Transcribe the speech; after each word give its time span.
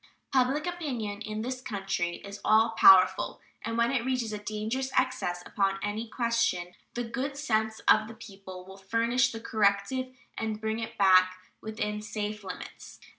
Public 0.33 0.65
opinion 0.65 1.21
in 1.21 1.43
this 1.43 1.61
country 1.61 2.15
is 2.25 2.41
all 2.43 2.69
powerful, 2.71 3.39
and 3.61 3.77
when 3.77 3.91
it 3.91 4.03
reaches 4.03 4.33
a 4.33 4.39
dangerous 4.39 4.89
excess 4.97 5.43
upon 5.45 5.77
any 5.83 6.07
question 6.09 6.73
the 6.95 7.03
good 7.03 7.37
sense 7.37 7.81
of 7.87 8.07
the 8.07 8.15
people 8.15 8.65
will 8.65 8.77
furnish 8.77 9.31
the 9.31 9.39
corrective 9.39 10.11
and 10.35 10.59
bring 10.59 10.79
it 10.79 10.97
back 10.97 11.35
within 11.61 12.01
safe 12.01 12.43
limits. 12.43 12.99